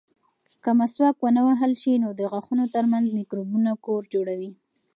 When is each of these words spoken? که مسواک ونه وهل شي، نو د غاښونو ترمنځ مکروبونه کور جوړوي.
که 0.63 0.71
مسواک 0.79 1.17
ونه 1.23 1.41
وهل 1.47 1.71
شي، 1.81 1.93
نو 2.03 2.09
د 2.19 2.21
غاښونو 2.31 2.65
ترمنځ 2.75 3.05
مکروبونه 3.17 3.71
کور 3.85 4.01
جوړوي. 4.13 4.51